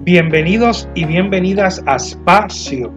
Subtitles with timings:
[0.00, 2.92] Bienvenidos y bienvenidas a Espacio,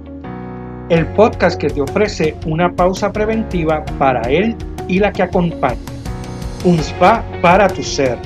[0.89, 4.55] el podcast que te ofrece una pausa preventiva para él
[4.87, 5.79] y la que acompaña.
[6.63, 8.17] Un spa para tu ser.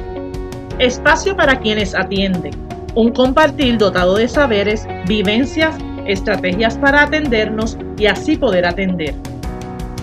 [0.79, 2.53] Espacio para quienes atienden.
[2.95, 9.15] Un compartir dotado de saberes, vivencias, estrategias para atendernos y así poder atender.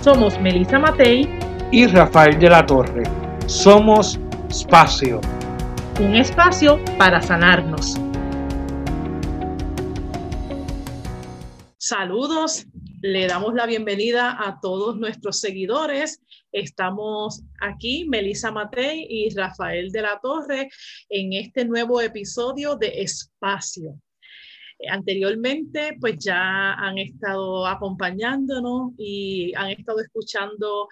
[0.01, 1.29] Somos Melissa Matei
[1.71, 3.03] y Rafael de la Torre.
[3.45, 4.19] Somos
[4.49, 5.21] Espacio.
[6.01, 7.93] Un espacio para sanarnos.
[11.77, 12.65] Saludos,
[13.01, 16.19] le damos la bienvenida a todos nuestros seguidores.
[16.51, 20.69] Estamos aquí, Melissa Matei y Rafael de la Torre,
[21.07, 24.01] en este nuevo episodio de Espacio.
[24.89, 30.87] Anteriormente, pues ya han estado acompañándonos y han estado escuchando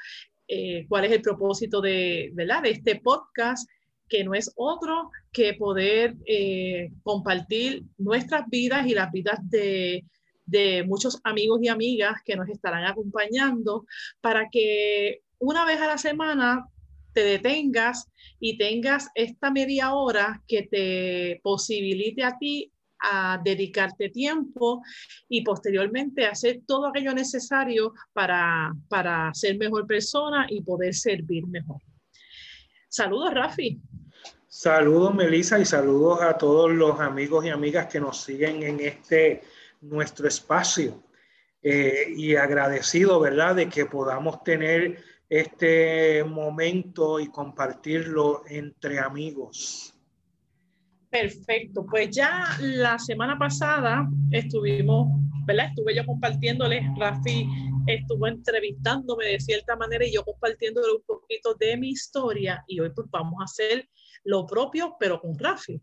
[0.47, 3.67] eh, cuál es el propósito de, de este podcast
[4.09, 10.03] que no es otro que poder eh, compartir nuestras vidas y las vidas de
[10.49, 13.85] de muchos amigos y amigas que nos estarán acompañando
[14.19, 16.65] para que una vez a la semana
[17.13, 18.07] te detengas
[18.39, 24.81] y tengas esta media hora que te posibilite a ti a dedicarte tiempo
[25.29, 31.81] y posteriormente hacer todo aquello necesario para, para ser mejor persona y poder servir mejor.
[32.89, 33.79] Saludos, Rafi.
[34.51, 39.43] Saludos, Melissa, y saludos a todos los amigos y amigas que nos siguen en este
[39.79, 41.03] nuestro espacio
[41.61, 49.93] eh, y agradecido, ¿verdad?, de que podamos tener este momento y compartirlo entre amigos.
[51.11, 55.09] Perfecto, pues ya la semana pasada estuvimos,
[55.45, 55.67] ¿verdad?
[55.67, 57.47] Estuve yo compartiéndoles, Rafi
[57.93, 62.91] estuvo entrevistándome de cierta manera y yo compartiéndole un poquito de mi historia y hoy
[62.91, 63.89] pues vamos a hacer
[64.23, 65.81] lo propio, pero con Rafi.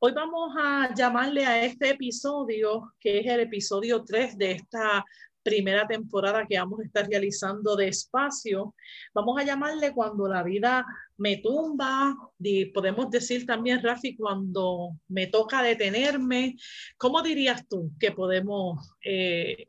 [0.00, 5.04] Hoy vamos a llamarle a este episodio, que es el episodio 3 de esta
[5.42, 8.74] primera temporada que vamos a estar realizando de espacio.
[9.14, 10.84] Vamos a llamarle cuando la vida
[11.18, 16.56] me tumba, y podemos decir también, Rafi, cuando me toca detenerme.
[16.96, 19.68] ¿Cómo dirías tú que podemos eh,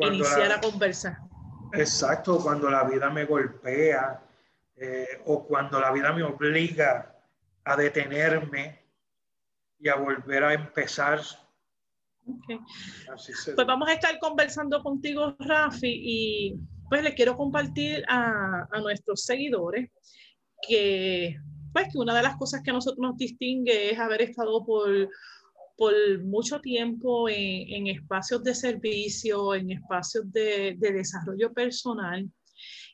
[0.00, 1.18] iniciar a conversar?
[1.72, 4.22] Exacto, cuando la vida me golpea
[4.76, 7.14] eh, o cuando la vida me obliga
[7.64, 8.84] a detenerme
[9.78, 11.20] y a volver a empezar.
[12.24, 16.54] Pues vamos a estar conversando contigo, Rafi, y
[16.88, 19.90] pues le quiero compartir a, a, nuestros seguidores
[20.66, 21.36] que,
[21.72, 25.08] pues, que una de las cosas que a nosotros nos distingue es haber estado por,
[25.76, 25.92] por
[26.24, 32.28] mucho tiempo en, en espacios de servicio, en espacios de, de desarrollo personal,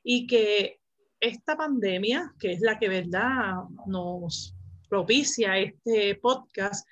[0.02, 0.80] y que
[1.20, 3.54] esta pandemia, que es la que, ¿verdad?,
[3.86, 4.56] nos
[4.88, 6.86] propicia este podcast,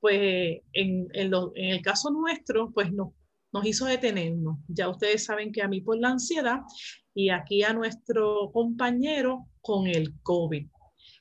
[0.00, 3.12] pues en, en, en el caso nuestro, pues no,
[3.52, 4.58] nos hizo detenernos.
[4.68, 6.60] Ya ustedes saben que a mí por la ansiedad
[7.14, 10.66] y aquí a nuestro compañero con el COVID.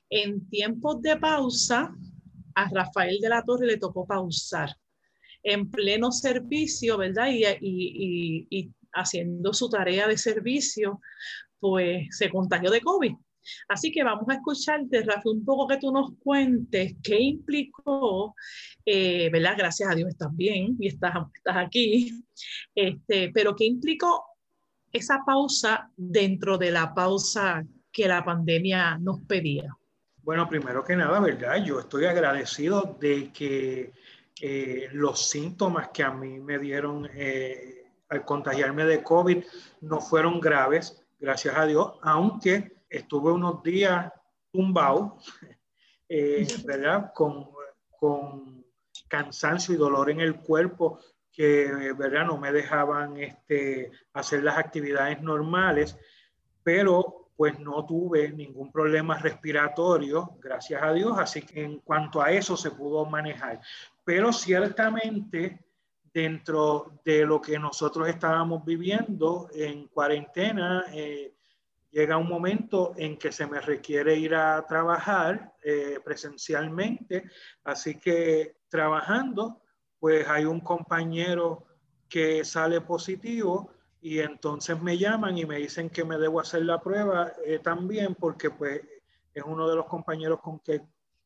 [0.10, 1.94] En tiempos de pausa,
[2.56, 4.70] a Rafael de la Torre le tocó pausar
[5.44, 7.28] en pleno servicio, ¿verdad?
[7.30, 11.00] Y, y, y, haciendo su tarea de servicio,
[11.60, 13.14] pues se contagió de COVID.
[13.68, 18.36] Así que vamos a escucharte, Rafa, un poco que tú nos cuentes qué implicó,
[18.86, 19.56] eh, ¿verdad?
[19.58, 22.24] Gracias a Dios estás bien y estás, estás aquí,
[22.76, 24.24] este, pero qué implicó
[24.92, 29.76] esa pausa dentro de la pausa que la pandemia nos pedía.
[30.24, 31.64] Bueno, primero que nada, ¿verdad?
[31.64, 33.92] Yo estoy agradecido de que
[34.40, 39.44] eh, los síntomas que a mí me dieron eh, al contagiarme de COVID
[39.82, 44.14] no fueron graves, gracias a Dios, aunque estuve unos días
[44.52, 45.18] tumbado,
[46.10, 47.12] eh, ¿verdad?
[47.16, 47.50] Con,
[48.00, 48.62] con,
[49.08, 51.00] cansancio y dolor en el cuerpo
[51.32, 52.28] que, ¿verdad?
[52.28, 55.98] No me dejaban este, hacer las actividades normales,
[56.64, 62.32] pero pues no tuve ningún problema respiratorio, gracias a Dios, así que en cuanto a
[62.32, 63.60] eso se pudo manejar.
[64.04, 65.66] Pero ciertamente
[66.14, 71.34] dentro de lo que nosotros estábamos viviendo en cuarentena, eh,
[71.90, 77.24] llega un momento en que se me requiere ir a trabajar eh, presencialmente,
[77.64, 79.64] así que trabajando,
[80.00, 81.66] pues hay un compañero
[82.08, 83.72] que sale positivo
[84.02, 88.16] y entonces me llaman y me dicen que me debo hacer la prueba eh, también
[88.16, 88.82] porque pues
[89.34, 90.82] es uno de los compañeros con que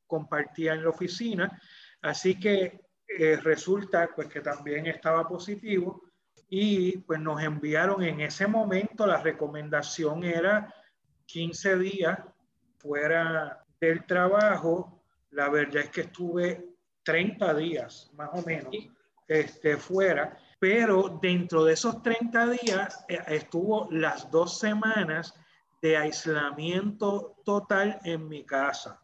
[0.06, 1.60] compartía en la oficina,
[2.02, 6.04] así que eh, resulta pues que también estaba positivo
[6.50, 10.74] y pues nos enviaron en ese momento, la recomendación era
[11.26, 12.20] 15 días
[12.78, 15.02] fuera del trabajo,
[15.32, 18.74] La verdad es que estuve 30 días más o menos
[19.28, 25.36] este, fuera, pero dentro de esos 30 días eh, estuvo las dos semanas
[25.80, 29.00] de aislamiento total en mi casa,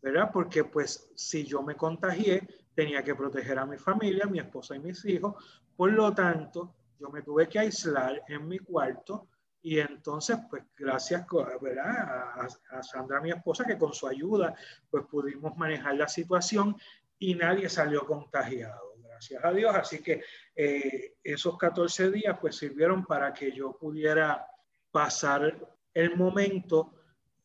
[0.00, 0.30] ¿verdad?
[0.32, 2.46] Porque pues si yo me contagié,
[2.76, 5.34] tenía que proteger a mi familia, mi esposa y mis hijos,
[5.76, 9.26] por lo tanto, yo me tuve que aislar en mi cuarto
[9.62, 11.26] y entonces, pues gracias
[11.60, 12.46] ¿verdad?
[12.70, 14.54] A, Sandra, mi esposa, que con su ayuda,
[14.88, 16.76] pues pudimos manejar la situación
[17.18, 19.74] y nadie salió contagiado, gracias a Dios.
[19.74, 20.22] Así que
[20.56, 24.46] eh, esos 14 días, pues sirvieron para que yo pudiera
[24.90, 25.58] pasar
[25.92, 26.94] el momento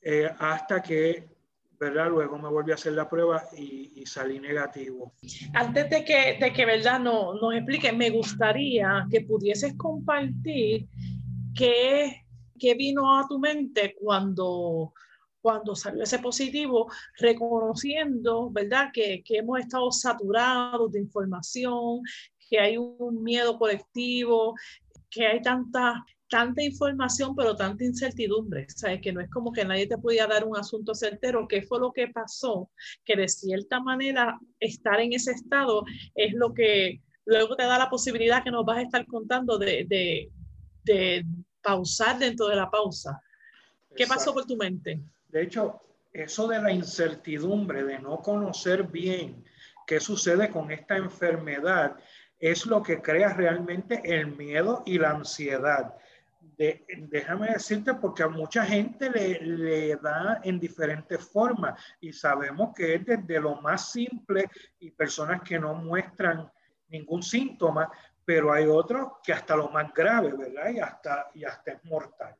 [0.01, 1.27] eh, hasta que,
[1.79, 2.09] ¿verdad?
[2.09, 5.13] Luego me volví a hacer la prueba y, salí negativo.
[5.53, 6.99] Antes de que, de que ¿verdad?
[6.99, 10.87] No, nos explique, me gustaría que pudieses compartir
[11.55, 12.25] qué,
[12.57, 14.93] qué vino a tu mente cuando
[15.41, 22.01] cuando salió ese positivo, reconociendo, ¿verdad?, que, que, hemos estado saturados de información,
[22.49, 24.55] que hay un miedo colectivo,
[25.09, 29.01] que hay tanta tanta información, pero tanta incertidumbre, ¿sabes?
[29.01, 31.47] Que no es como que nadie te podía dar un asunto certero.
[31.47, 32.69] ¿Qué fue lo que pasó?
[33.03, 37.89] Que de cierta manera estar en ese estado es lo que luego te da la
[37.89, 40.31] posibilidad que nos vas a estar contando de, de,
[40.83, 41.25] de
[41.61, 43.19] pausar dentro de la pausa.
[43.95, 45.01] ¿Qué pasó por tu mente?
[45.27, 45.81] De hecho,
[46.13, 49.43] eso de la incertidumbre, de no conocer bien
[49.85, 51.97] qué sucede con esta enfermedad,
[52.39, 55.95] es lo que crea realmente el miedo y la ansiedad
[57.09, 62.95] déjame decirte, porque a mucha gente le, le, da en diferentes formas y sabemos que
[62.95, 64.49] es desde lo más simple
[64.79, 66.51] y personas que no muestran
[66.89, 67.89] ningún síntoma,
[68.25, 70.69] pero hay otros que hasta lo más grave, ¿verdad?
[70.69, 72.35] Y hasta, y hasta es mortal.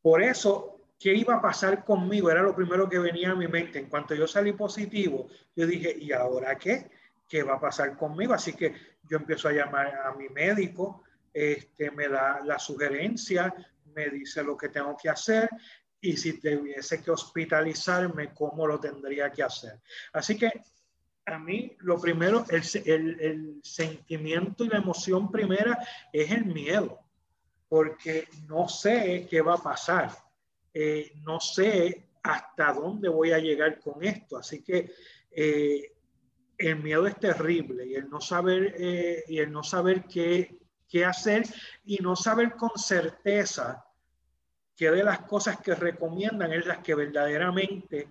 [0.00, 2.30] Por eso, ¿qué iba a pasar conmigo?
[2.30, 3.78] Era lo primero que venía a mi mente.
[3.78, 6.90] En cuanto yo salí positivo, yo dije, ¿y ahora qué?
[7.28, 8.32] ¿Qué va a pasar conmigo?
[8.34, 8.74] Así que
[9.08, 13.54] yo empiezo a llamar a mi médico, este, me da la sugerencia,
[13.94, 15.48] me dice lo que tengo que hacer
[16.00, 19.80] y si tuviese que hospitalizarme, cómo lo tendría que hacer.
[20.12, 20.50] Así que
[21.26, 25.78] a mí lo primero, el, el, el sentimiento y la emoción primera
[26.12, 27.00] es el miedo,
[27.68, 30.10] porque no sé qué va a pasar,
[30.72, 34.38] eh, no sé hasta dónde voy a llegar con esto.
[34.38, 34.92] Así que
[35.30, 35.92] eh,
[36.58, 40.58] el miedo es terrible y el no saber, eh, y el no saber qué,
[40.88, 41.44] qué hacer
[41.84, 43.84] y no saber con certeza
[44.74, 48.08] qué de las cosas que recomiendan es las que verdaderamente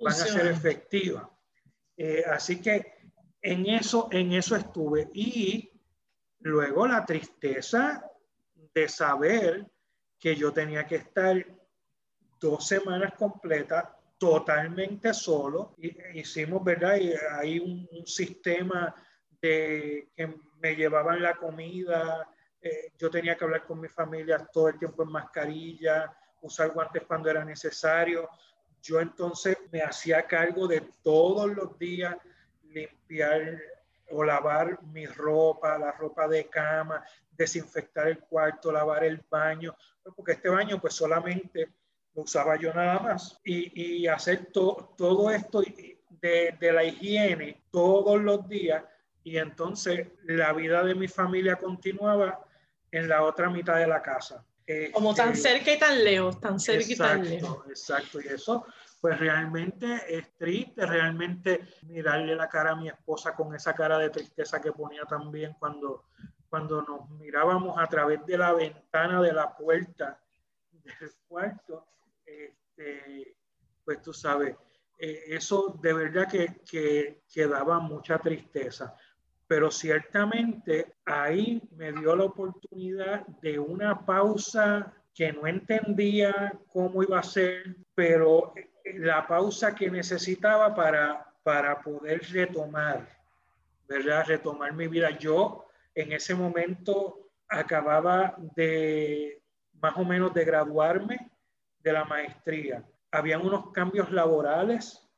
[0.00, 1.26] van a ser efectivas.
[1.96, 2.94] Eh, así que
[3.42, 5.10] en eso, en eso estuve.
[5.12, 5.70] Y
[6.40, 8.04] luego la tristeza
[8.72, 9.66] de saber
[10.18, 11.44] que yo tenía que estar
[12.38, 13.84] dos semanas completas
[14.20, 15.74] totalmente solo.
[16.12, 16.96] Hicimos, ¿verdad?
[16.96, 18.94] Y hay un, un sistema
[19.40, 22.28] de que me llevaban la comida,
[22.60, 27.04] eh, yo tenía que hablar con mi familia todo el tiempo en mascarilla, usar guantes
[27.04, 28.28] cuando era necesario.
[28.82, 32.14] Yo entonces me hacía cargo de todos los días
[32.64, 33.58] limpiar
[34.10, 39.74] o lavar mi ropa, la ropa de cama, desinfectar el cuarto, lavar el baño,
[40.14, 41.70] porque este baño pues solamente
[42.20, 43.40] usaba yo nada más.
[43.44, 48.84] Y, y hacer todo esto de, de la higiene todos los días
[49.22, 52.44] y entonces la vida de mi familia continuaba
[52.90, 54.44] en la otra mitad de la casa.
[54.92, 57.66] Como tan este, cerca y tan lejos, tan cerca y tan lejos.
[57.68, 58.64] Exacto, y eso
[59.00, 64.10] pues realmente es triste, realmente mirarle la cara a mi esposa con esa cara de
[64.10, 66.04] tristeza que ponía también cuando,
[66.48, 70.20] cuando nos mirábamos a través de la ventana de la puerta
[70.70, 71.86] del cuarto,
[72.48, 73.36] este,
[73.84, 74.56] pues tú sabes,
[74.98, 78.94] eh, eso de verdad que, que, que daba mucha tristeza
[79.50, 87.18] pero ciertamente ahí me dio la oportunidad de una pausa que no entendía cómo iba
[87.18, 93.08] a ser, pero la pausa que necesitaba para, para poder retomar,
[93.88, 94.24] ¿verdad?
[94.28, 95.10] Retomar mi vida.
[95.18, 99.42] Yo en ese momento acababa de
[99.82, 101.29] más o menos de graduarme
[101.82, 102.84] de la maestría.
[103.10, 105.08] Habían unos cambios laborales,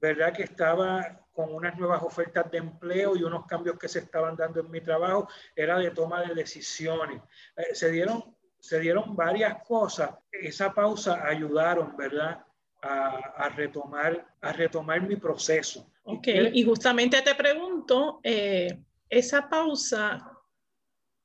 [0.00, 0.32] ¿verdad?
[0.32, 4.60] Que estaba con unas nuevas ofertas de empleo y unos cambios que se estaban dando
[4.60, 7.22] en mi trabajo, era de toma de decisiones.
[7.56, 10.10] Eh, se, dieron, se dieron varias cosas.
[10.30, 12.44] Esa pausa ayudaron, ¿verdad?
[12.82, 15.90] A, retomar, a retomar mi proceso.
[16.04, 20.32] Ok, y justamente te pregunto, eh, esa pausa,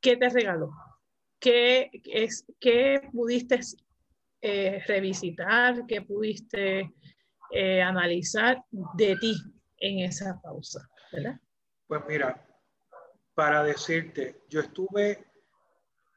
[0.02, 0.72] ¿qué te regaló?
[1.40, 3.62] ¿Qué, es, qué pudiste
[4.48, 5.88] eh, revisitar?
[5.88, 6.94] ¿Qué pudiste
[7.52, 9.36] eh, analizar de ti
[9.78, 11.40] en esa pausa, ¿verdad?
[11.88, 12.46] Pues mira,
[13.34, 15.26] para decirte, yo estuve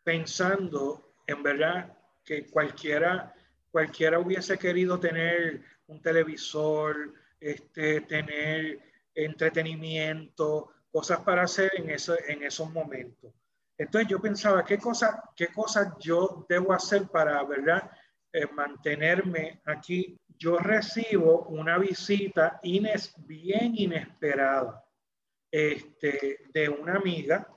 [0.04, 3.34] pensando en verdad que cualquiera,
[3.70, 8.78] cualquiera hubiese querido tener un televisor, este, tener
[9.14, 13.32] entretenimiento, cosas para hacer en, eso, en esos momentos.
[13.78, 17.90] Entonces yo pensaba, ¿qué cosas qué cosas yo debo hacer para, ¿verdad?
[18.38, 20.16] Eh, mantenerme aquí.
[20.38, 24.84] Yo recibo una visita ines, bien inesperada
[25.50, 27.48] este, de una amiga,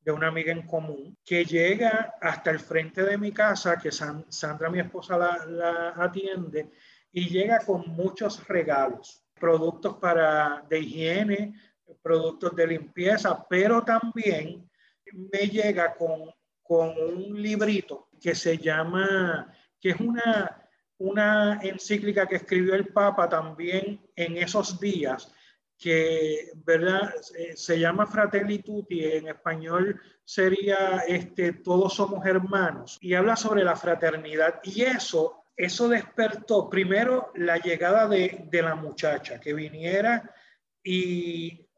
[0.00, 4.70] de una amiga en común, que llega hasta el frente de mi casa, que Sandra,
[4.70, 6.72] mi esposa, la, la atiende,
[7.12, 11.54] y llega con muchos regalos, productos para, de higiene,
[12.02, 14.68] productos de limpieza, pero también
[15.12, 20.68] me llega con, con un librito que se llama, que es una,
[20.98, 25.32] una encíclica que escribió el Papa también en esos días,
[25.78, 27.14] que ¿verdad?
[27.54, 33.76] Se llama Fratelli Tutti, en español sería este, Todos somos hermanos, y habla sobre la
[33.76, 34.60] fraternidad.
[34.64, 40.34] Y eso, eso despertó primero la llegada de, de la muchacha, que viniera
[40.82, 41.68] y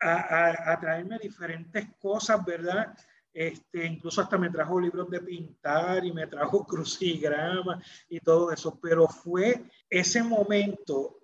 [0.00, 2.96] a, traerme diferentes cosas, ¿verdad?
[3.32, 8.78] Este, incluso hasta me trajo libros de pintar y me trajo crucigramas y todo eso,
[8.80, 11.16] pero fue ese momento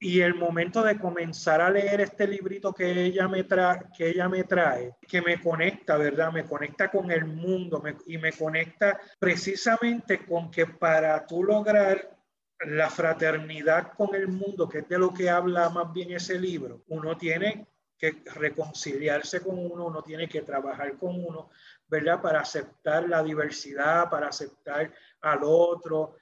[0.00, 4.28] y el momento de comenzar a leer este librito que ella me, trae, que ella
[4.28, 6.32] me trae, que me conecta, ¿verdad?
[6.32, 12.16] Me conecta con el mundo y me conecta precisamente con que para tú lograr
[12.60, 16.84] la fraternidad con el mundo, que es de lo que habla más bien ese libro,
[16.88, 17.66] uno tiene
[17.98, 21.50] que reconciliarse con uno, uno tiene que trabajar con uno,
[21.88, 22.22] ¿verdad?
[22.22, 26.16] Para aceptar la diversidad, para aceptar al otro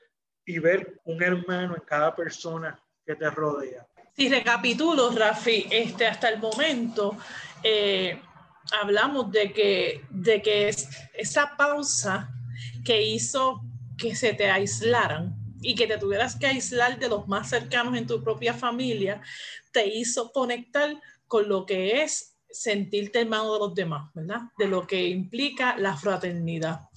[0.44, 3.86] y ver un hermano en cada persona que te rodea.
[4.16, 7.16] Si recapitulo, Rafi, este, hasta el momento
[7.62, 8.18] eh,
[8.80, 12.30] hablamos de que, de que es esa pausa
[12.84, 13.60] que hizo
[13.98, 18.06] que se te aislaran y que te tuvieras que aislar de los más cercanos en
[18.06, 19.20] tu propia familia,
[19.72, 20.94] te hizo conectar
[21.26, 24.42] con lo que es sentirte hermano de los demás, ¿verdad?
[24.56, 26.88] De lo que implica la fraternidad.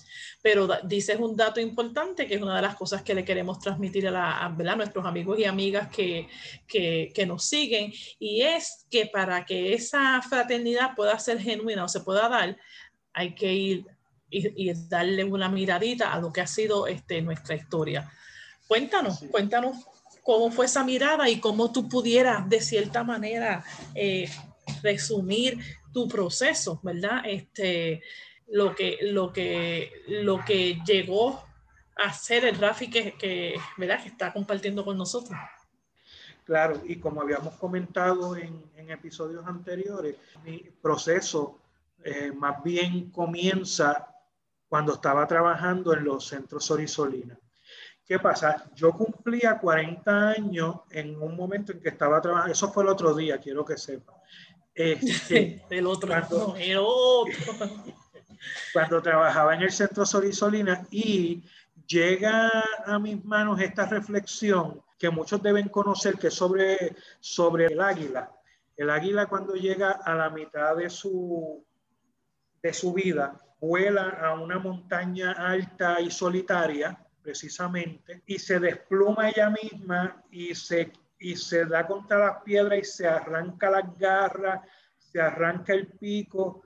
[0.42, 4.08] Pero dices un dato importante que es una de las cosas que le queremos transmitir
[4.08, 6.30] a, la, a nuestros amigos y amigas que,
[6.68, 11.90] que, que, nos siguen, y es que para que esa fraternidad pueda ser genuina o
[11.90, 12.58] se pueda dar,
[13.14, 13.86] hay que ir
[14.30, 18.12] y, darle una miradita a lo que ha sido este, nuestra historia.
[18.68, 19.78] Cuéntanos, cuéntanos
[20.30, 23.64] cómo fue esa mirada y cómo tú pudieras de cierta manera
[23.96, 24.30] eh,
[24.84, 25.58] resumir
[25.92, 27.24] tu proceso, ¿verdad?
[27.26, 28.04] Este,
[28.48, 31.44] lo, que, lo, que, lo que llegó
[31.96, 34.04] a ser el Rafi que, ¿verdad?
[34.04, 35.36] que está compartiendo con nosotros.
[36.44, 41.60] Claro, y como habíamos comentado en, episodios anteriores, mi proceso
[42.04, 44.08] eh, más bien comienza
[44.68, 47.36] cuando estaba trabajando en los centros Sorisolina.
[48.10, 48.66] ¿Qué pasa?
[48.74, 53.14] Yo cumplía 40 años en un momento en que estaba trabajando, eso fue el otro
[53.14, 54.20] día, quiero que sepa.
[54.74, 56.56] Este, el otro, cuando,
[58.74, 61.44] cuando trabajaba en el Centro Sorisolina y
[61.86, 62.52] llega
[62.84, 68.32] a mis manos esta reflexión que muchos deben conocer, que es sobre, sobre el águila.
[68.76, 71.64] El águila cuando llega a la mitad de su,
[72.64, 79.52] de su vida, vuela a una montaña alta y solitaria precisamente, y se despluma ella
[79.52, 84.62] misma y se, y se da contra las piedras y se arranca las garras,
[84.98, 86.64] se arranca el pico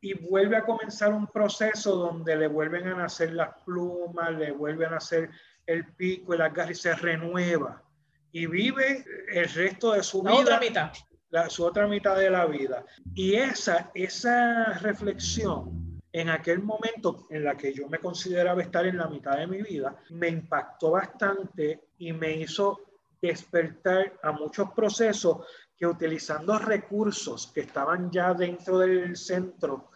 [0.00, 4.90] y vuelve a comenzar un proceso donde le vuelven a nacer las plumas, le vuelven
[4.90, 5.28] a nacer
[5.66, 7.82] el pico y las garras y se renueva
[8.30, 10.42] y vive el resto de su la vida.
[10.42, 10.92] Otra mitad.
[11.30, 12.84] La, su otra mitad de la vida.
[13.14, 18.98] Y esa, esa reflexión en aquel momento en la que yo me consideraba estar en
[18.98, 22.80] la mitad de mi vida, me impactó bastante y me hizo
[23.20, 29.90] despertar a muchos procesos que utilizando recursos que estaban ya dentro del centro,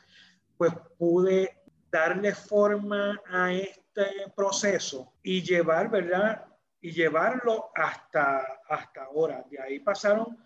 [0.57, 6.45] pues pude darle forma a este proceso y llevar, ¿verdad?
[6.81, 9.45] Y llevarlo hasta, hasta ahora.
[9.51, 10.39] De ahí pasaron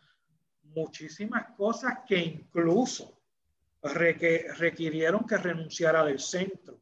[0.63, 3.18] muchísimas cosas que incluso
[3.83, 6.81] requirieron que renunciara del centro.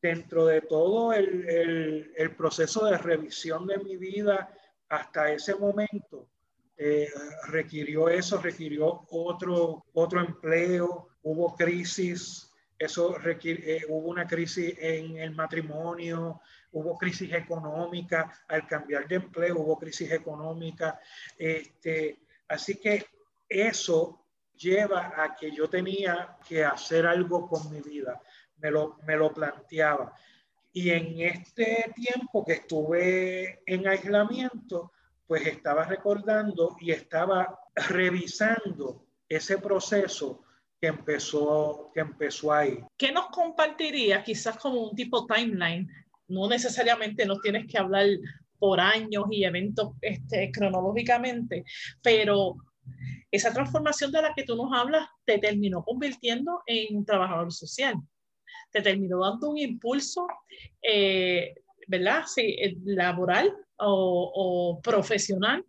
[0.00, 4.52] Dentro de todo el, el, proceso de revisión de mi vida
[4.88, 6.28] hasta ese momento,
[6.76, 7.08] eh,
[7.46, 15.18] requirió eso, requirió otro, otro empleo, hubo crisis, eso requirió, eh, hubo una crisis en
[15.18, 16.40] el matrimonio,
[16.72, 20.98] hubo crisis económica, al cambiar de empleo hubo crisis económica.
[21.38, 23.06] Este, así que
[23.48, 24.21] eso
[24.56, 28.20] lleva a que yo tenía que hacer algo con mi vida,
[28.58, 30.14] me lo, me lo planteaba.
[30.72, 34.92] Y en este tiempo que estuve en aislamiento,
[35.26, 40.44] pues estaba recordando y estaba revisando ese proceso
[40.80, 42.78] que empezó, que empezó ahí.
[42.96, 45.88] ¿Qué nos compartiría quizás como un tipo timeline?
[46.28, 48.06] No necesariamente nos tienes que hablar
[48.58, 51.64] por años y eventos este, cronológicamente,
[52.02, 52.56] pero
[53.30, 57.94] esa transformación de la que tú nos hablas te terminó convirtiendo en trabajador social,
[58.70, 60.26] te terminó dando un impulso,
[60.82, 61.54] eh,
[61.86, 62.24] ¿verdad?
[62.26, 65.64] Sí, eh, laboral o, o profesional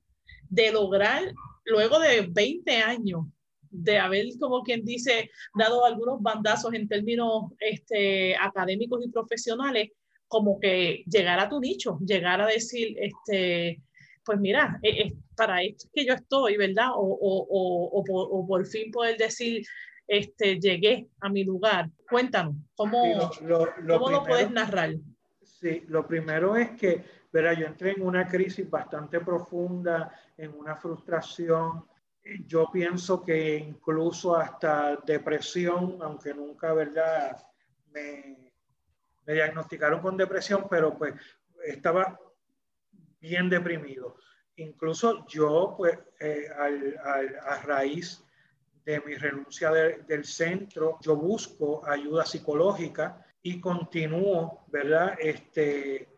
[0.50, 1.34] de lograr,
[1.65, 3.25] luego de 20 años
[3.74, 9.89] de haber, como quien dice, dado algunos bandazos en términos este, académicos y profesionales,
[10.27, 13.82] como que llegar a tu nicho, llegar a decir, este,
[14.25, 16.92] pues mira, es, para esto que yo estoy, ¿verdad?
[16.96, 19.65] O, o, o, o, por fin poder decir,
[20.08, 21.89] este, llegué a mi lugar.
[22.10, 24.96] Cuéntanos, ¿cómo lo, lo, ¿cómo lo puedes narrar?
[25.42, 30.75] Sí, lo primero es que, verá, yo entré en una crisis bastante profunda, en una
[30.75, 31.86] frustración,
[32.46, 37.38] yo pienso que incluso hasta depresión, aunque nunca, ¿verdad?
[37.92, 38.53] Me,
[39.25, 41.13] me diagnosticaron con depresión, pero pues
[41.65, 42.18] estaba
[43.24, 44.18] bien deprimido.
[44.58, 48.22] Incluso yo, pues, eh, al, al, a raíz
[48.86, 55.15] de mi renuncia de, del centro, yo busco ayuda psicológica y continúo, ¿verdad?
[55.20, 56.10] Este,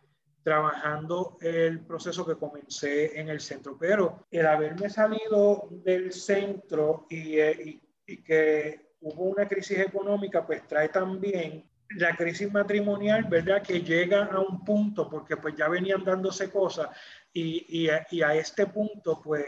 [0.43, 3.77] trabajando el proceso que comencé en el centro.
[3.79, 10.45] Pero el haberme salido del centro y, eh, y, y que hubo una crisis económica,
[10.45, 13.62] pues trae también la crisis matrimonial, ¿verdad?
[13.62, 16.89] Que llega a un punto, porque pues ya venían dándose cosas
[17.34, 19.46] y, y, a, este punto, pues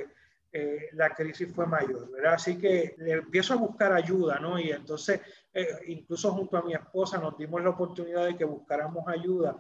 [0.52, 2.36] eh, la crisis fue mayor, ¿verdad?
[2.36, 4.60] Así que empiezo a buscar ayuda, ¿no?
[4.60, 5.22] Y entonces,
[5.54, 9.58] eh, incluso junto a mi esposa, nos dimos la oportunidad de que buscáramos ayuda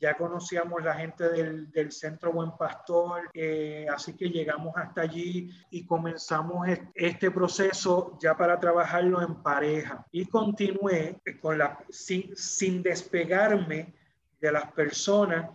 [0.00, 5.50] ya conocíamos la gente del, del Centro Buen Pastor, eh, así que llegamos hasta allí
[5.70, 10.06] y comenzamos este proceso ya para trabajarlo en pareja.
[10.12, 13.94] Y continué con la, sin, sin despegarme
[14.40, 15.50] de las personas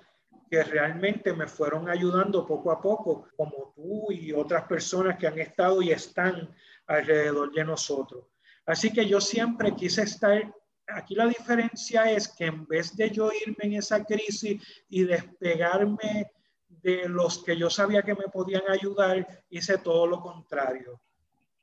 [0.49, 5.39] que realmente me fueron ayudando poco a poco, como tú y otras personas que han
[5.39, 6.53] estado y están
[6.85, 8.25] alrededor de nosotros.
[8.65, 10.53] Así que yo siempre quise estar
[10.87, 16.31] aquí la diferencia es que en vez de yo irme en esa crisis y despegarme
[16.67, 20.99] de los que yo sabía que me podían ayudar, hice todo lo contrario.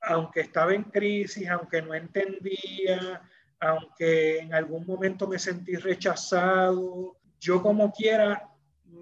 [0.00, 3.20] Aunque estaba en crisis, aunque no entendía,
[3.60, 8.48] aunque en algún momento me sentí rechazado, yo como quiera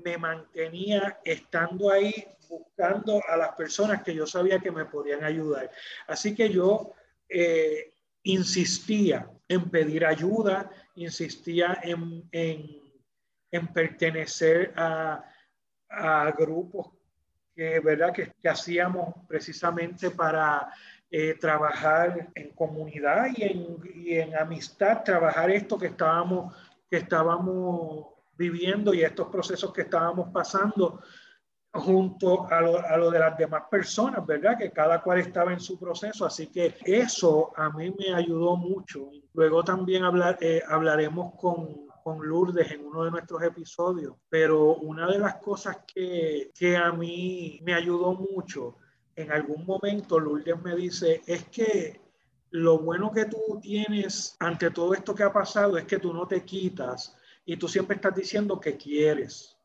[0.04, 5.70] me mantenía estando ahí buscando a las personas que yo sabía que me podían ayudar.
[6.06, 6.92] Así que yo
[7.28, 12.66] eh, insistía en pedir ayuda, insistía en, en,
[13.50, 15.24] en pertenecer a,
[15.88, 16.88] a, grupos
[17.54, 18.12] que, ¿verdad?
[18.12, 20.68] Que, hacíamos precisamente para
[21.10, 26.54] eh, trabajar en comunidad y en, y en, amistad, trabajar esto que estábamos,
[26.90, 28.06] que estábamos
[28.36, 31.02] viviendo y estos procesos que estábamos pasando
[31.72, 34.56] junto a lo, a lo, de las demás personas, ¿verdad?
[34.56, 39.10] Que cada cual estaba en su proceso, así que eso a mí me ayudó mucho.
[39.34, 40.04] Luego también
[40.40, 45.78] eh, hablaremos con, con, Lourdes en uno de nuestros episodios, pero una de las cosas
[45.86, 48.76] que, que a mí me ayudó mucho,
[49.14, 52.00] en algún momento Lourdes me dice, es que
[52.50, 56.26] lo bueno que tú tienes ante todo esto que ha pasado es que tú no
[56.26, 59.56] te quitas y tú siempre estás diciendo que quieres.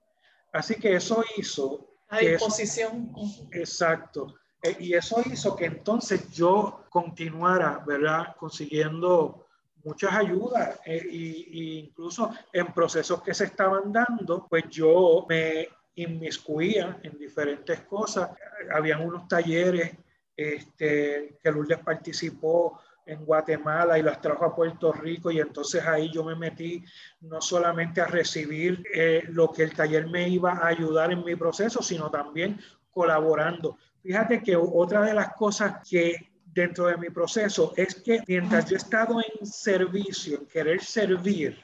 [0.52, 3.12] Así que eso hizo a disposición.
[3.52, 4.36] exacto.
[4.62, 8.36] E, y eso hizo que entonces yo continuara, ¿verdad?
[8.38, 9.48] Consiguiendo
[9.84, 17.00] muchas ayudas e, y, incluso en procesos que se estaban dando, pues yo me inmiscuía
[17.04, 18.32] en diferentes cosas.
[18.74, 19.92] Habían unos talleres
[20.36, 26.12] este, que Lourdes participó en Guatemala y las trajo a Puerto Rico y entonces ahí
[26.12, 26.84] yo me metí
[27.22, 31.36] no solamente a recibir eh, lo que el taller me iba a ayudar en mi
[31.36, 32.60] proceso, sino también
[32.92, 33.78] colaborando.
[34.02, 38.76] Fíjate que otra de las cosas que dentro de mi proceso es que mientras yo
[38.76, 41.58] he estado en servicio, en querer servir,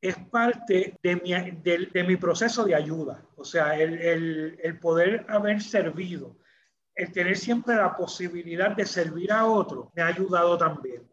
[0.00, 3.22] es parte de mi, de, mi proceso de ayuda.
[3.36, 6.36] O sea, el, el poder haber servido
[6.98, 11.08] el tener siempre la posibilidad de servir a otro me ha ayudado también.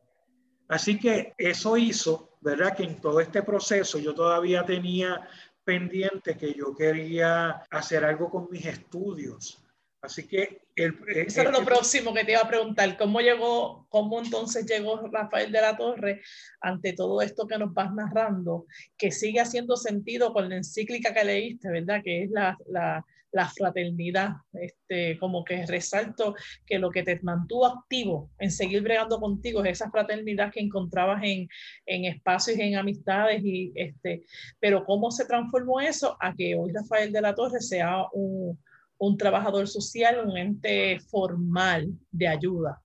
[0.68, 2.76] Así que eso hizo, ¿verdad?
[2.76, 5.30] Que en todo este proceso yo todavía tenía
[5.64, 9.62] pendiente que yo quería hacer algo con mis estudios.
[10.02, 12.98] Así que el, eh, Eso era lo próximo que te iba a preguntar.
[12.98, 16.24] ¿Cómo llegó, cómo entonces llegó Rafael de la Torre
[16.62, 18.66] ante todo esto que nos vas narrando,
[18.98, 22.02] que sigue haciendo sentido con la encíclica que leíste, ¿verdad?
[22.04, 24.32] Que es la, la, la fraternidad.
[24.54, 26.34] Este, como que resalto
[26.66, 31.22] que lo que te mantuvo activo en seguir bregando contigo es esa fraternidad que encontrabas
[31.24, 31.48] en,
[31.86, 33.44] en espacios en amistades.
[33.44, 34.24] Y, este,
[34.60, 38.58] pero ¿cómo se transformó eso a que hoy Rafael de la Torre sea un
[38.98, 42.82] un trabajador social, un ente formal de ayuda.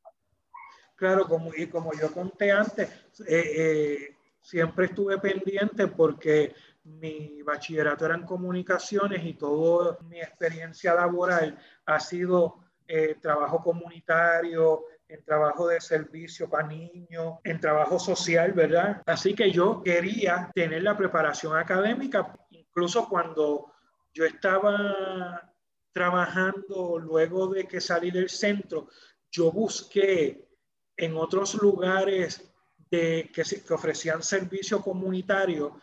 [0.96, 2.88] Claro, como, y como yo conté antes,
[3.26, 6.52] eh, eh, siempre estuve pendiente porque
[6.85, 14.85] mi bachillerato era en comunicaciones y toda mi experiencia laboral ha sido eh, trabajo comunitario,
[15.11, 19.03] en trabajo de servicio para niños, en trabajo social, ¿verdad?
[19.07, 23.73] Así que yo quería tener la preparación académica, incluso cuando
[24.12, 25.53] yo estaba
[25.93, 28.88] trabajando luego de que salí del centro,
[29.31, 30.49] yo busqué
[30.97, 32.53] en otros lugares
[32.90, 35.81] de, que, que ofrecían servicio comunitario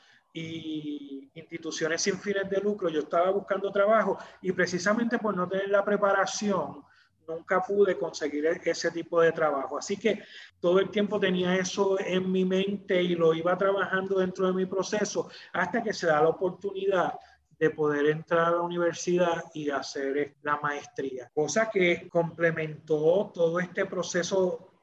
[1.34, 5.84] instituciones sin fines de lucro, yo estaba buscando trabajo y precisamente por no tener la
[5.84, 6.84] preparación,
[7.28, 9.78] nunca pude conseguir e-, ese tipo de trabajo.
[9.78, 10.24] Así que
[10.60, 14.66] todo el tiempo tenía eso en mi mente y lo iba trabajando dentro de mi
[14.66, 17.14] proceso hasta que se da la oportunidad
[17.60, 23.88] de poder entrar a la universidad y hacer la maestría, cosa que complementó todo este
[23.88, 24.77] proceso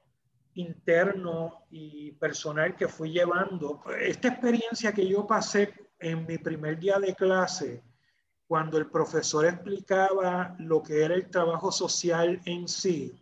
[0.55, 3.83] interno y personal que fui llevando.
[4.01, 7.83] Esta experiencia que yo pasé en mi primer día de clase,
[8.47, 13.21] cuando el profesor explicaba lo que era el trabajo social en sí,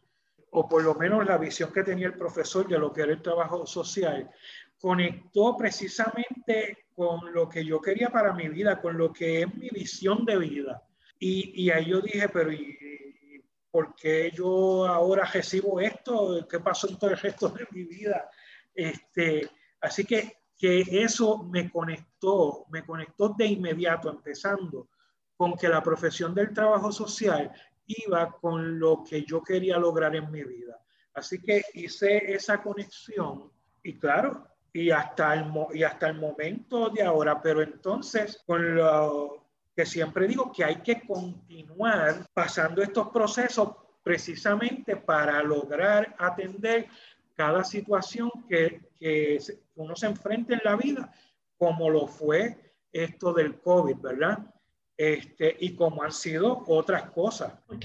[0.51, 3.23] o por lo menos la visión que tenía el profesor de lo que era el
[3.23, 4.31] trabajo social,
[4.79, 9.69] conectó precisamente con lo que yo quería para mi vida, con lo que es mi
[9.71, 10.83] visión de vida.
[11.19, 12.77] Y, y ahí yo dije, pero ¿y,
[13.73, 16.47] por qué yo ahora recibo esto?
[16.49, 18.31] ¿Qué pasó en todo el resto de mi vida?
[18.75, 19.49] Este,
[19.81, 24.89] así que, que eso me conectó, me conectó de inmediato, empezando
[25.37, 27.51] con que la profesión del trabajo social
[27.87, 30.79] iba con lo que yo quería lograr en mi vida.
[31.15, 33.51] Así que hice esa conexión
[33.83, 37.41] y claro, y hasta el, y hasta el momento de ahora.
[37.41, 39.42] Pero entonces, con lo
[39.75, 43.71] que siempre digo, que hay que continuar pasando estos procesos
[44.03, 46.89] precisamente para lograr atender
[47.35, 49.39] cada situación que, que
[49.77, 51.13] uno se enfrenta en la vida,
[51.57, 54.53] como lo fue esto del COVID, ¿verdad?
[54.97, 57.53] este, y como han sido otras cosas.
[57.69, 57.85] Ok,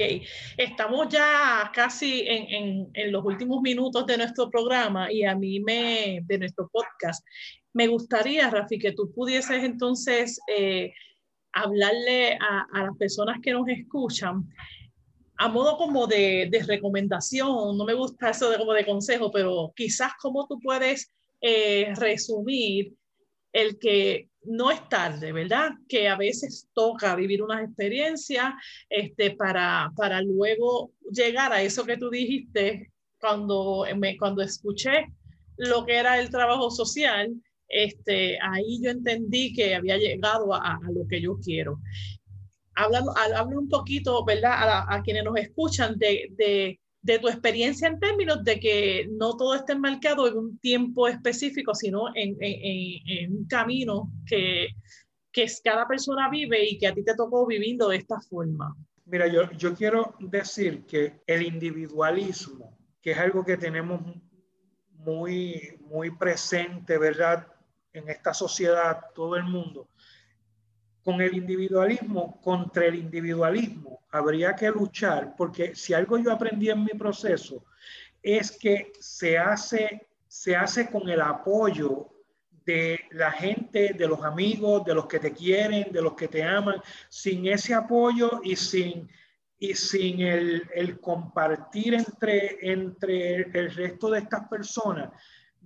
[0.57, 5.59] estamos ya casi en, en, en, los últimos minutos de nuestro programa y a mí
[5.59, 7.25] me, de nuestro podcast,
[7.73, 10.93] me gustaría, Rafi, que tú pudieses entonces eh,
[11.61, 14.47] hablarle a, a, las personas que nos escuchan
[15.37, 19.71] a modo como de, de, recomendación, no me gusta eso de como de consejo, pero
[19.75, 22.95] quizás cómo tú puedes eh, resumir
[23.53, 25.71] el que no es tarde, ¿verdad?
[25.87, 28.53] Que a veces toca vivir unas experiencias
[28.89, 35.07] este, para, para luego llegar a eso que tú dijiste cuando, me, cuando escuché
[35.57, 37.31] lo que era el trabajo social,
[37.67, 41.79] este, ahí yo entendí que había llegado a, a lo que yo quiero.
[42.75, 44.53] Hablan, hablan un poquito, ¿verdad?
[44.53, 49.37] A, a quienes nos escuchan de, de de tu experiencia en términos de que no
[49.37, 54.67] todo esté marcado en un tiempo específico, sino en, en, en un camino que,
[55.31, 58.75] que cada persona vive y que a ti te tocó viviendo de esta forma.
[59.05, 64.01] Mira, yo, yo quiero decir que el individualismo, que es algo que tenemos
[64.91, 67.47] muy, muy presente, ¿verdad?
[67.93, 69.89] En esta sociedad, todo el mundo,
[71.03, 76.83] con el individualismo, contra el individualismo, habría que luchar, porque si algo yo aprendí en
[76.83, 77.63] mi proceso
[78.21, 82.09] es que se hace, se hace con el apoyo
[82.65, 86.43] de la gente, de los amigos, de los que te quieren, de los que te
[86.43, 86.81] aman.
[87.07, 89.09] Sin ese apoyo y sin,
[89.57, 95.11] y sin el, compartir entre, entre el resto de estas personas,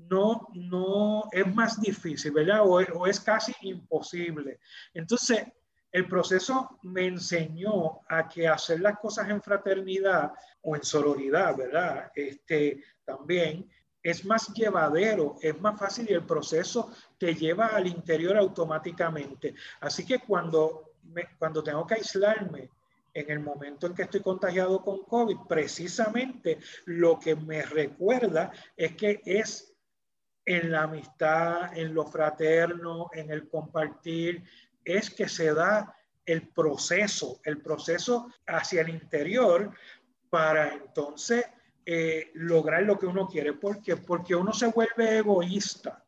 [0.10, 2.62] no, no es más difícil, ¿verdad?
[2.64, 4.60] O, es casi imposible.
[4.94, 5.46] Entonces,
[5.92, 12.12] el proceso me enseñó a que hacer las cosas en fraternidad o en sororidad, ¿verdad?
[12.16, 13.70] Este, también
[14.04, 19.54] es más llevadero, es más fácil y el proceso te lleva al interior automáticamente.
[19.82, 20.94] Así que cuando,
[21.38, 22.70] cuando tengo que aislarme
[23.14, 28.96] en el momento en que estoy contagiado con COVID, precisamente lo que me recuerda es
[28.96, 29.71] que es
[30.54, 34.44] en la amistad, en lo fraterno, en el compartir
[34.84, 39.72] es que se da el proceso, el proceso hacia el interior
[40.30, 41.46] para entonces
[41.86, 43.54] eh, lograr lo que uno quiere.
[43.54, 43.98] ¿Por qué?
[43.98, 46.04] Porque uno se vuelve egoísta.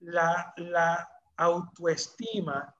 [0.00, 2.74] La, la autoestima,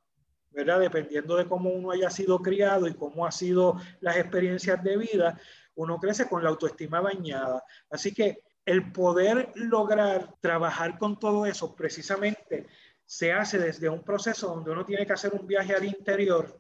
[0.51, 0.81] ¿verdad?
[0.81, 5.41] Dependiendo de cómo uno haya sido criado y cómo ha sido las experiencias de vida,
[5.75, 7.65] uno crece con la autoestima bañada.
[7.91, 12.67] Así que el poder lograr trabajar con todo eso precisamente
[13.05, 16.59] se hace desde un proceso donde uno tiene que hacer un viaje al interior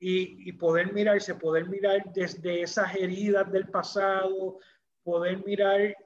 [0.00, 4.58] y, y poder mirarse, poder mirar desde esas heridas del pasado,
[5.04, 5.96] poder mirar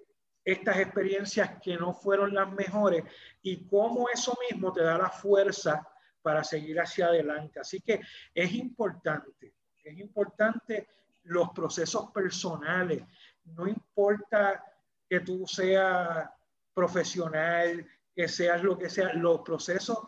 [0.44, 3.02] estas experiencias que no fueron las mejores
[3.42, 5.86] y cómo eso mismo te da la fuerza
[6.20, 7.60] para seguir hacia adelante.
[7.60, 8.00] Así que
[8.34, 10.86] es importante, es importante
[11.24, 13.02] los procesos personales.
[13.44, 14.62] No importa
[15.10, 16.30] que tú seas
[16.72, 19.98] profesional, que seas lo que sea, los procesos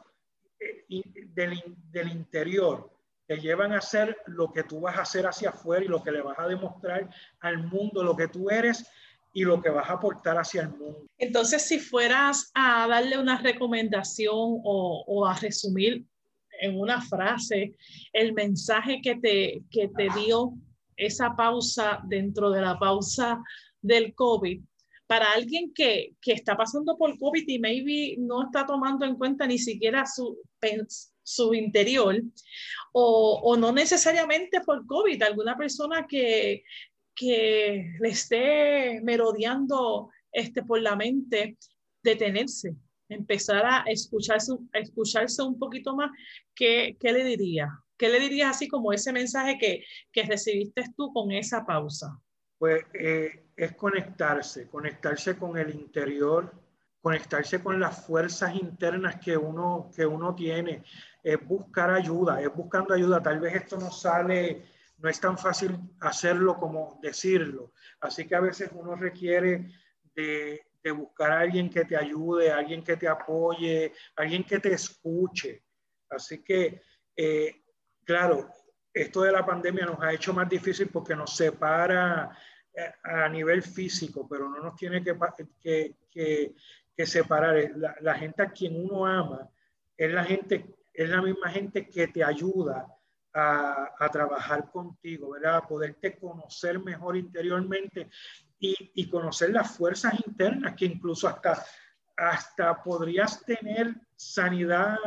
[0.61, 0.87] eh,
[1.35, 1.61] del,
[1.91, 2.89] del interior
[3.27, 6.13] te llevan a hacer lo que tú vas a hacer hacia afuera y lo que
[6.13, 7.11] le vas a demostrar
[7.41, 8.87] al mundo, lo que tú eres
[9.33, 11.07] y lo que vas a aportar hacia el mundo.
[11.19, 16.05] Entonces, si fueras a darle una recomendación o, o a resumir
[16.61, 17.75] en una frase
[18.13, 20.53] el mensaje que te, que te dio
[20.97, 23.43] esa pausa dentro de la pausa
[23.81, 24.63] del COVID,
[25.07, 29.47] para alguien que, que, está pasando por COVID y maybe no está tomando en cuenta
[29.47, 30.39] ni siquiera su,
[31.23, 32.23] su interior,
[32.93, 36.65] o, o no necesariamente por COVID, alguna persona que,
[37.15, 41.57] que le esté merodeando este, por la mente,
[42.03, 42.75] detenerse,
[43.09, 46.11] empezar a escucharse, escucharse un poquito más,
[46.55, 47.69] ¿qué, ¿qué, le diría?
[47.97, 52.19] ¿Qué le dirías así como ese mensaje que, que recibiste tú con esa pausa?
[52.63, 56.55] Pues eh, es conectarse, conectarse con el interior,
[57.01, 60.85] conectarse con las fuerzas internas que uno, que uno tiene,
[61.25, 63.21] es buscar ayuda, es buscando ayuda.
[63.21, 64.63] Tal vez esto no sale
[64.99, 67.73] no es tan fácil hacerlo como decirlo.
[68.01, 69.67] Así que a veces uno requiere
[70.15, 70.63] de,
[70.95, 75.65] buscar a alguien que te ayude, alguien que te apoye, alguien que te escuche.
[76.09, 76.81] Así que,
[77.17, 77.65] eh,
[78.05, 78.49] claro,
[78.95, 82.31] esto de la pandemia nos ha hecho más difícil porque nos separa
[83.03, 87.71] a nivel físico, pero no nos tiene que, que, separar.
[88.01, 89.49] La, gente a quien uno ama
[89.97, 92.87] es la gente, es la misma gente que te ayuda
[93.35, 95.57] a, trabajar contigo, ¿verdad?
[95.57, 98.09] A poderte conocer mejor interiormente
[98.59, 101.65] y, y, conocer las fuerzas internas que incluso hasta,
[102.17, 104.99] hasta podrías tener sanidad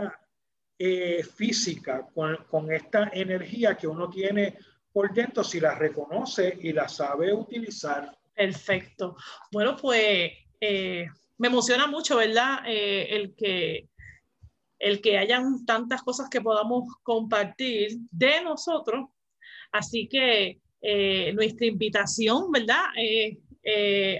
[0.77, 4.57] eh, física con, con, esta energía que uno tiene
[4.95, 8.17] por dentro si la reconoce y la sabe utilizar.
[8.33, 9.17] Perfecto.
[9.51, 10.31] Bueno, pues
[10.61, 12.59] eh, me emociona mucho, ¿verdad?
[12.65, 13.89] Eh, el que
[14.79, 19.09] el que hayan tantas cosas que podamos compartir de nosotros.
[19.73, 22.85] Así que eh, nuestra invitación, ¿verdad?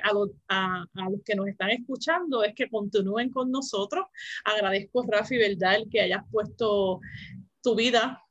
[0.03, 4.07] A, a, los que nos están escuchando es que continúen con nosotros.
[4.43, 5.75] Agradezco, Rafi, ¿verdad?
[5.75, 6.99] El que hayas puesto
[7.61, 8.21] tu vida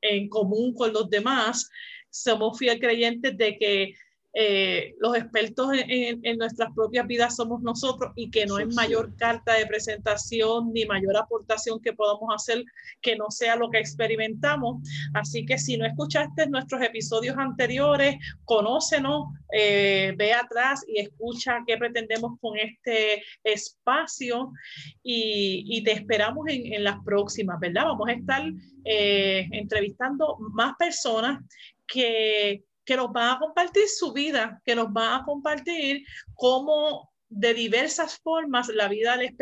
[0.00, 1.70] en común con los demás.
[2.10, 3.94] Somos fiel creyentes de que
[4.34, 9.54] eh, los expertos en, nuestras propias vidas somos nosotros y que no hay mayor carta
[9.54, 12.62] de presentación ni mayor aportación que podamos hacer
[13.00, 14.86] que no sea lo que experimentamos.
[15.14, 21.78] Así que si no escuchaste nuestros episodios anteriores, conócenos, eh, ve atrás y escucha qué
[21.78, 24.52] pretendemos con este espacio
[25.02, 27.84] y, te esperamos en, las próximas, ¿verdad?
[27.86, 28.42] Vamos a estar
[28.84, 31.42] eh, entrevistando más personas
[31.86, 37.54] que que nos van a compartir su vida, que nos van a compartir cómo de
[37.54, 39.32] diversas formas la vida les,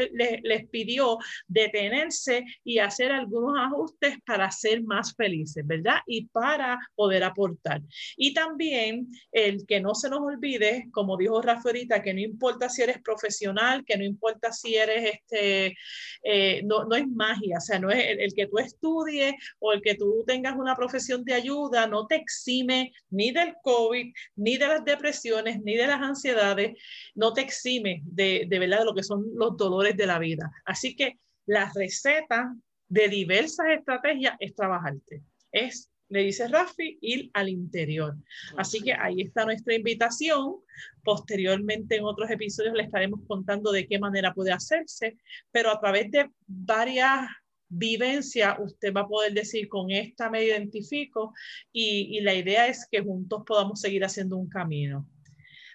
[0.42, 5.98] les, pidió detenerse y hacer algunos ajustes para ser más felices, ¿verdad?
[6.06, 7.82] Y para poder aportar.
[8.16, 12.82] Y también el que no se nos olvide, como dijo Rafaelita, que no importa si
[12.82, 15.76] eres profesional, que no importa si eres, este,
[16.22, 19.80] eh, no, no, es magia, o sea, no es el, que tú estudies o el
[19.80, 24.66] que tú tengas una profesión de ayuda, no te exime ni del COVID, ni de
[24.66, 26.76] las depresiones, ni de las ansiedades,
[27.14, 27.42] no te
[27.82, 30.50] de, de, verdad de lo que son los dolores de la vida.
[30.64, 32.54] Así que la receta
[32.88, 35.22] de diversas estrategias es trabajarte.
[35.52, 38.14] Es, le dice Rafi, ir al interior.
[38.56, 40.56] Así que ahí está nuestra invitación.
[41.02, 45.16] Posteriormente en otros episodios le estaremos contando de qué manera puede hacerse,
[45.50, 47.28] pero a través de varias
[47.68, 51.34] vivencias usted va a poder decir con esta me identifico
[51.72, 55.08] y, y la idea es que juntos podamos seguir haciendo un camino.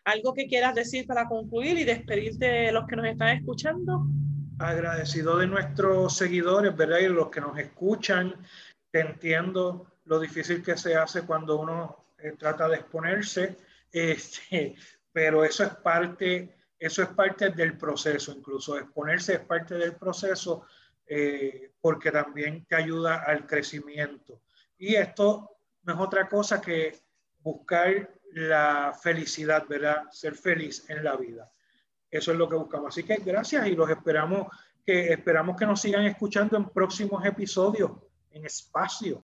[0.04, 4.08] ¿Algo que quieras decir para concluir y despedirte de los que nos están escuchando?
[4.58, 7.00] Agradecido de nuestros seguidores, ¿verdad?
[7.00, 8.36] Y los que nos escuchan,
[8.90, 13.58] te entiendo lo difícil que se hace cuando uno eh, trata de exponerse,
[13.92, 14.76] este,
[15.12, 20.66] pero eso es parte, eso es parte del proceso, incluso exponerse es parte del proceso
[21.06, 24.42] eh, porque también te ayuda al crecimiento.
[24.78, 27.00] Y esto no es otra cosa que
[27.40, 30.04] buscar la felicidad, ¿verdad?
[30.12, 31.52] Ser feliz en la vida.
[32.10, 32.90] Eso es lo que buscamos.
[32.90, 34.48] Así que gracias y los esperamos
[34.86, 37.92] que esperamos que nos sigan escuchando en próximos episodios
[38.32, 39.24] en espacio.